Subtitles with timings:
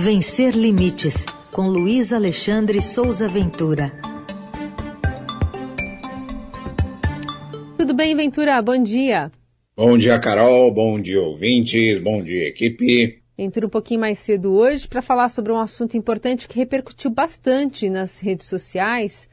[0.00, 3.90] Vencer Limites, com Luiz Alexandre Souza Ventura.
[7.76, 8.62] Tudo bem, Ventura?
[8.62, 9.32] Bom dia.
[9.76, 10.72] Bom dia, Carol.
[10.72, 11.98] Bom dia, ouvintes.
[11.98, 13.20] Bom dia, equipe.
[13.36, 17.90] Ventura um pouquinho mais cedo hoje para falar sobre um assunto importante que repercutiu bastante
[17.90, 19.28] nas redes sociais.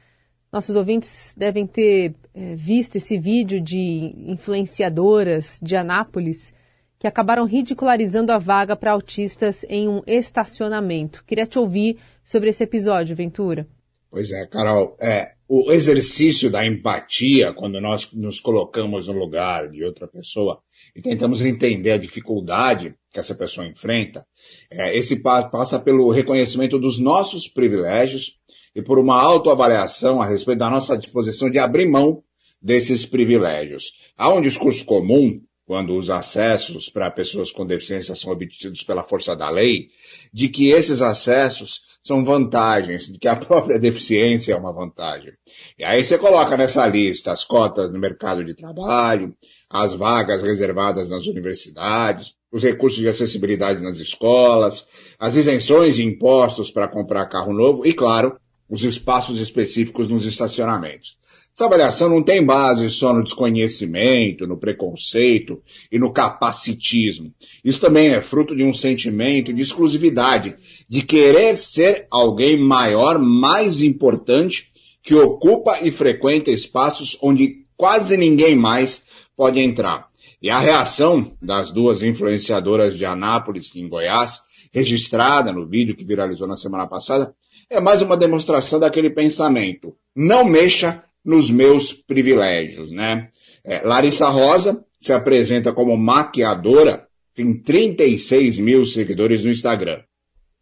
[0.52, 6.52] Nossos ouvintes devem ter é, visto esse vídeo de influenciadoras de Anápolis
[7.00, 11.24] que acabaram ridicularizando a vaga para autistas em um estacionamento.
[11.26, 13.68] Queria te ouvir sobre esse episódio, Ventura.
[14.10, 14.96] Pois é, Carol.
[15.02, 20.60] É, o exercício da empatia, quando nós nos colocamos no lugar de outra pessoa
[20.96, 24.26] e tentamos entender a dificuldade que essa pessoa enfrenta,
[24.72, 28.40] é, esse passa pelo reconhecimento dos nossos privilégios
[28.76, 32.24] e por uma autoavaliação a respeito da nossa disposição de abrir mão
[32.62, 34.14] desses privilégios.
[34.18, 39.36] Há um discurso comum quando os acessos para pessoas com deficiência são obtidos pela força
[39.36, 39.90] da lei,
[40.32, 45.34] de que esses acessos são vantagens, de que a própria deficiência é uma vantagem.
[45.78, 49.36] E aí você coloca nessa lista as cotas no mercado de trabalho,
[49.70, 54.86] as vagas reservadas nas universidades, os recursos de acessibilidade nas escolas,
[55.20, 61.18] as isenções de impostos para comprar carro novo e, claro, os espaços específicos nos estacionamentos.
[61.56, 67.34] Essa avaliação não tem base só no desconhecimento, no preconceito e no capacitismo.
[67.64, 70.54] Isso também é fruto de um sentimento de exclusividade,
[70.90, 74.70] de querer ser alguém maior, mais importante,
[75.02, 79.04] que ocupa e frequenta espaços onde quase ninguém mais
[79.38, 80.10] pode entrar.
[80.42, 84.42] E a reação das duas influenciadoras de Anápolis, em Goiás,
[84.74, 87.34] registrada no vídeo que viralizou na semana passada,
[87.70, 89.96] é mais uma demonstração daquele pensamento.
[90.14, 93.30] Não mexa nos meus privilégios, né?
[93.64, 100.02] É, Larissa Rosa se apresenta como maquiadora, tem 36 mil seguidores no Instagram.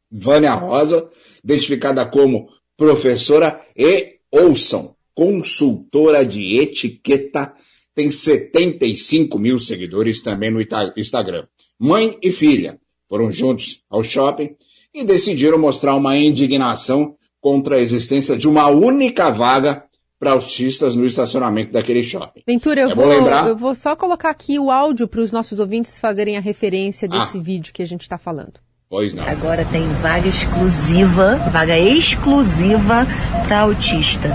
[0.09, 1.07] Vânia Rosa,
[1.43, 2.47] identificada como
[2.77, 7.53] professora e, ouçam, consultora de etiqueta,
[7.93, 10.59] tem 75 mil seguidores também no
[10.97, 11.45] Instagram.
[11.77, 14.55] Mãe e filha foram juntos ao shopping
[14.93, 19.83] e decidiram mostrar uma indignação contra a existência de uma única vaga
[20.23, 22.43] para autistas no estacionamento daquele shopping.
[22.47, 23.45] Ventura, eu, é vou, lembrar...
[23.45, 27.37] eu vou só colocar aqui o áudio para os nossos ouvintes fazerem a referência desse
[27.37, 27.41] ah.
[27.41, 28.53] vídeo que a gente está falando.
[28.89, 29.27] Pois não.
[29.27, 33.05] Agora tem vaga exclusiva, vaga exclusiva
[33.45, 34.29] para autista.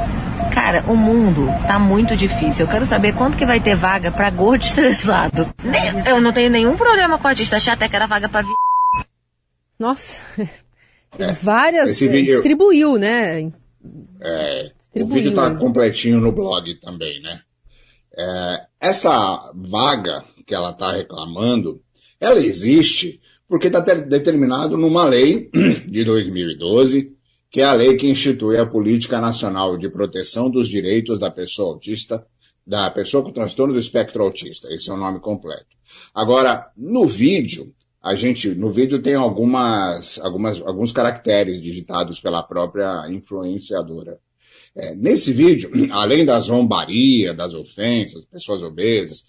[0.52, 2.66] Cara, o mundo tá muito difícil.
[2.66, 5.48] Eu quero saber quanto que vai ter vaga para gordo estressado.
[6.06, 7.56] Eu não tenho nenhum problema com autista.
[7.56, 8.44] Achei até que era vaga para
[9.78, 10.20] Nossa,
[11.18, 11.98] é, várias.
[11.98, 12.34] Vídeo...
[12.34, 13.50] Distribuiu, né?
[14.20, 14.72] É,
[15.02, 17.40] o vídeo está completinho no blog também, né?
[18.16, 21.80] É, essa vaga que ela está reclamando,
[22.20, 25.50] ela existe porque está determinado numa lei
[25.86, 27.14] de 2012,
[27.50, 31.72] que é a lei que institui a Política Nacional de Proteção dos Direitos da Pessoa
[31.72, 32.26] Autista,
[32.66, 34.68] da pessoa com transtorno do espectro autista.
[34.70, 35.66] Esse é o nome completo.
[36.14, 37.72] Agora, no vídeo,
[38.02, 44.18] a gente, no vídeo tem algumas, algumas, alguns caracteres digitados pela própria influenciadora.
[44.78, 49.24] É, nesse vídeo, além da zombaria, das ofensas, pessoas obesas,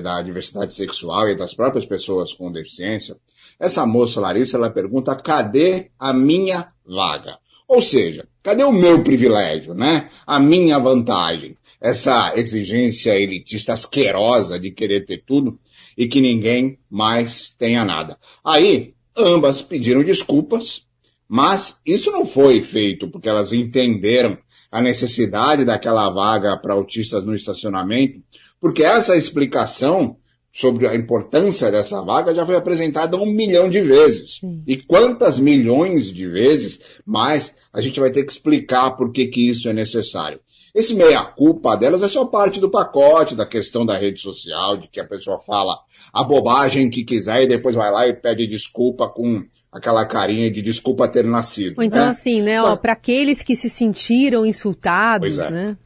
[0.00, 3.16] da diversidade sexual e das próprias pessoas com deficiência,
[3.58, 7.36] essa moça Larissa, ela pergunta, cadê a minha vaga?
[7.66, 10.08] Ou seja, cadê o meu privilégio, né?
[10.24, 11.56] A minha vantagem?
[11.80, 15.58] Essa exigência elitista asquerosa de querer ter tudo
[15.98, 18.16] e que ninguém mais tenha nada.
[18.44, 20.86] Aí, ambas pediram desculpas,
[21.26, 24.38] mas isso não foi feito porque elas entenderam
[24.72, 28.22] a necessidade daquela vaga para autistas no estacionamento,
[28.58, 30.16] porque essa explicação
[30.54, 34.38] sobre a importância dessa vaga já foi apresentada um milhão de vezes.
[34.40, 34.62] Sim.
[34.66, 39.48] E quantas milhões de vezes mais a gente vai ter que explicar por que, que
[39.48, 40.40] isso é necessário.
[40.74, 45.00] Esse meia-culpa delas é só parte do pacote da questão da rede social, de que
[45.00, 45.78] a pessoa fala
[46.12, 50.60] a bobagem que quiser e depois vai lá e pede desculpa com aquela carinha de
[50.60, 51.78] desculpa ter nascido.
[51.78, 52.10] Ou então, né?
[52.10, 55.50] assim, né, ó, para aqueles que se sentiram insultados, é.
[55.50, 55.76] né?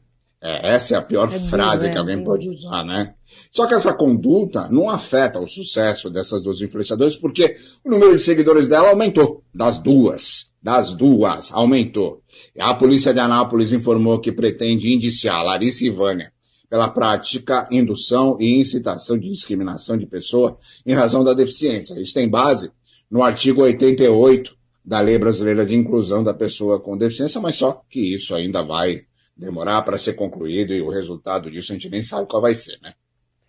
[0.43, 3.15] É, essa é a pior é frase que é, alguém pode usar, né?
[3.51, 8.23] Só que essa conduta não afeta o sucesso dessas duas influenciadoras, porque o número de
[8.23, 12.23] seguidores dela aumentou, das duas, das duas, aumentou.
[12.59, 16.31] A polícia de Anápolis informou que pretende indiciar Larissa e Vânia
[16.69, 21.99] pela prática, indução e incitação de discriminação de pessoa em razão da deficiência.
[22.01, 22.71] Isso tem base
[23.11, 28.15] no artigo 88 da Lei Brasileira de Inclusão da Pessoa com Deficiência, mas só que
[28.15, 29.03] isso ainda vai
[29.37, 32.79] demorar para ser concluído e o resultado disso a gente nem sabe qual vai ser,
[32.83, 32.93] né?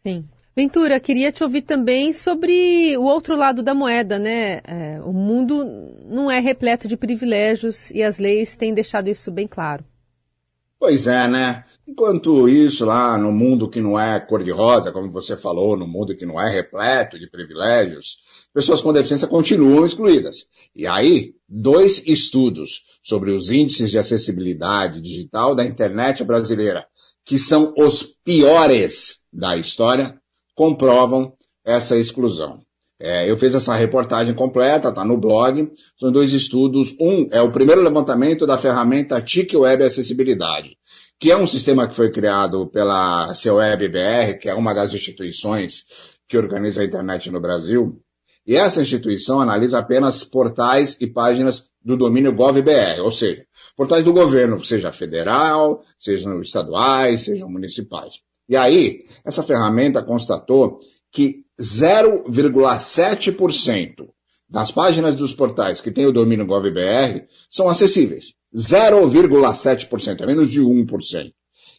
[0.03, 0.25] Sim.
[0.55, 4.59] Ventura, queria te ouvir também sobre o outro lado da moeda, né?
[4.65, 5.63] É, o mundo
[6.09, 9.85] não é repleto de privilégios e as leis têm deixado isso bem claro.
[10.79, 11.63] Pois é, né?
[11.87, 16.25] Enquanto isso, lá no mundo que não é cor-de-rosa, como você falou, no mundo que
[16.25, 18.17] não é repleto de privilégios,
[18.53, 20.47] pessoas com deficiência continuam excluídas.
[20.75, 26.85] E aí, dois estudos sobre os índices de acessibilidade digital da internet brasileira,
[27.25, 30.19] que são os piores da história,
[30.53, 31.33] comprovam
[31.65, 32.66] essa exclusão.
[32.99, 35.71] É, eu fiz essa reportagem completa, está no blog.
[35.99, 36.95] São dois estudos.
[36.99, 40.77] Um é o primeiro levantamento da ferramenta TIC Web Acessibilidade,
[41.19, 45.85] que é um sistema que foi criado pela CWeb BR, que é uma das instituições
[46.27, 48.01] que organiza a internet no Brasil.
[48.45, 53.45] E essa instituição analisa apenas portais e páginas do domínio GovBR, ou seja,
[53.75, 58.21] portais do governo, seja federal, sejam estaduais, sejam municipais.
[58.49, 60.79] E aí, essa ferramenta constatou
[61.11, 64.07] que 0,7%
[64.49, 68.33] das páginas dos portais que têm o domínio GovBR são acessíveis.
[68.55, 71.33] 0,7%, é menos de 1%.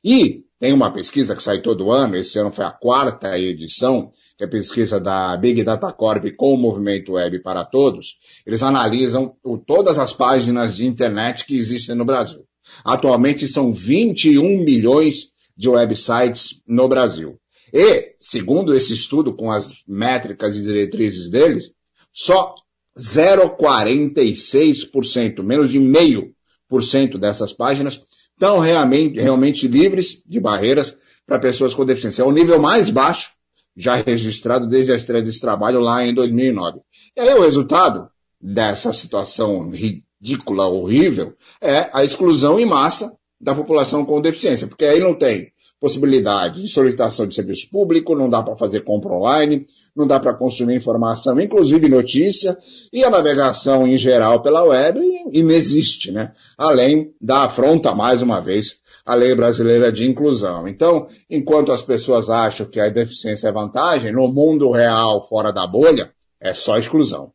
[0.04, 4.44] E tem uma pesquisa que sai todo ano, esse ano foi a quarta edição, que
[4.44, 8.18] é a pesquisa da Big Data Corp com o Movimento Web para Todos.
[8.44, 9.34] Eles analisam
[9.66, 12.44] todas as páginas de internet que existem no Brasil.
[12.84, 17.38] Atualmente são 21 milhões de websites no Brasil.
[17.72, 21.72] E, segundo esse estudo, com as métricas e diretrizes deles,
[22.12, 22.54] só
[22.98, 26.34] 0,46%, menos de meio
[26.68, 32.22] por cento dessas páginas estão realmente, realmente livres de barreiras para pessoas com deficiência.
[32.22, 33.30] É o nível mais baixo
[33.76, 36.80] já registrado desde a estreia desse trabalho lá em 2009.
[37.16, 38.08] E aí o resultado
[38.40, 44.98] dessa situação ridícula, horrível, é a exclusão em massa da população com deficiência, porque aí
[44.98, 50.06] não tem possibilidade de solicitação de serviço público, não dá para fazer compra online, não
[50.06, 52.56] dá para consumir informação, inclusive notícia,
[52.92, 55.00] e a navegação em geral pela web
[55.32, 56.32] inexiste, né?
[56.56, 58.76] Além da afronta, mais uma vez,
[59.06, 60.66] a lei brasileira de inclusão.
[60.66, 65.66] Então, enquanto as pessoas acham que a deficiência é vantagem, no mundo real, fora da
[65.66, 67.32] bolha, é só exclusão.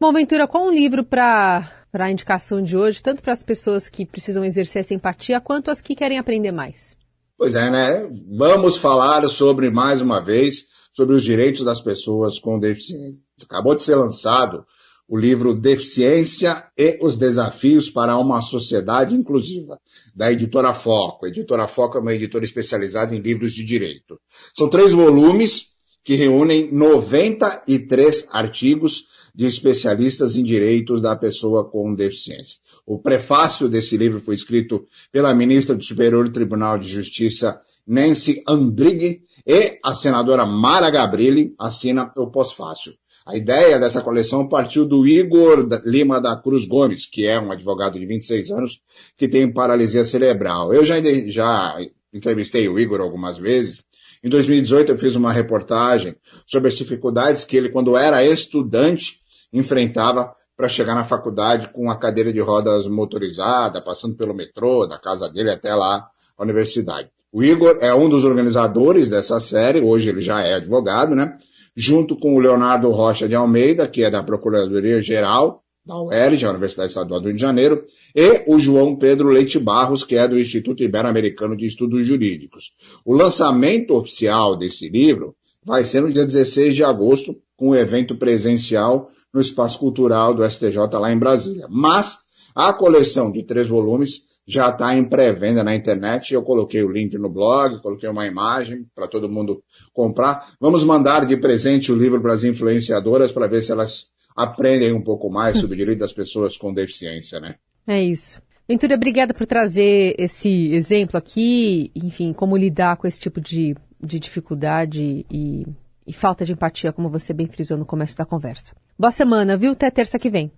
[0.00, 3.88] Bom, Ventura, qual um livro para para a indicação de hoje, tanto para as pessoas
[3.88, 6.96] que precisam exercer essa empatia, quanto as que querem aprender mais?
[7.44, 8.10] Pois é, né?
[8.38, 10.64] Vamos falar sobre, mais uma vez,
[10.94, 13.20] sobre os direitos das pessoas com deficiência.
[13.44, 14.64] Acabou de ser lançado
[15.06, 19.78] o livro Deficiência e os Desafios para uma Sociedade Inclusiva,
[20.16, 21.26] da editora Foco.
[21.26, 24.18] A editora Foco é uma editora especializada em livros de direito.
[24.56, 32.58] São três volumes que reúnem 93 artigos de especialistas em direitos da pessoa com deficiência.
[32.86, 39.22] O prefácio desse livro foi escrito pela ministra do Superior Tribunal de Justiça, Nancy Andrighi,
[39.46, 42.94] e a senadora Mara Gabrilli assina o pós-fácil.
[43.26, 47.98] A ideia dessa coleção partiu do Igor Lima da Cruz Gomes, que é um advogado
[47.98, 48.80] de 26 anos
[49.16, 50.72] que tem paralisia cerebral.
[50.72, 50.96] Eu já,
[51.26, 51.76] já
[52.12, 53.82] entrevistei o Igor algumas vezes.
[54.22, 56.14] Em 2018 eu fiz uma reportagem
[56.46, 59.23] sobre as dificuldades que ele, quando era estudante,
[59.54, 64.98] enfrentava para chegar na faculdade com a cadeira de rodas motorizada, passando pelo metrô, da
[64.98, 66.06] casa dele até lá
[66.36, 67.08] a universidade.
[67.32, 71.38] O Igor é um dos organizadores dessa série, hoje ele já é advogado, né?
[71.74, 76.50] Junto com o Leonardo Rocha de Almeida, que é da Procuradoria Geral da UERJ, a
[76.50, 77.84] Universidade Estadual do Rio de Janeiro,
[78.14, 82.72] e o João Pedro Leite Barros, que é do Instituto Ibero-Americano de Estudos Jurídicos.
[83.04, 88.16] O lançamento oficial desse livro vai ser no dia 16 de agosto, com um evento
[88.16, 91.66] presencial no Espaço Cultural do STJ lá em Brasília.
[91.68, 92.18] Mas
[92.54, 96.32] a coleção de três volumes já está em pré-venda na internet.
[96.32, 99.62] Eu coloquei o link no blog, coloquei uma imagem para todo mundo
[99.92, 100.52] comprar.
[100.60, 105.02] Vamos mandar de presente o livro para as influenciadoras para ver se elas aprendem um
[105.02, 107.56] pouco mais sobre o direito das pessoas com deficiência, né?
[107.86, 108.40] É isso.
[108.68, 114.18] Ventura, obrigada por trazer esse exemplo aqui, enfim, como lidar com esse tipo de, de
[114.18, 115.66] dificuldade e,
[116.06, 118.74] e falta de empatia, como você bem frisou no começo da conversa.
[118.96, 119.72] Boa semana, viu?
[119.72, 120.52] Até terça que vem.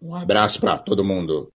[0.00, 1.48] Um abraço para todo mundo.